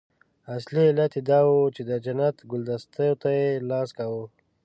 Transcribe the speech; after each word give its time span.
اصلي 0.55 0.83
علت 0.89 1.11
یې 1.17 1.21
دا 1.31 1.39
وو 1.47 1.59
چې 1.75 1.81
د 1.89 1.91
جنت 2.05 2.35
ګلدستو 2.51 3.07
ته 3.21 3.29
یې 3.37 3.47
لاس 3.69 3.89
کاوه. 3.97 4.23